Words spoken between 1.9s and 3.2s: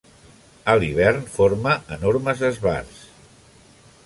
enormes esbarts.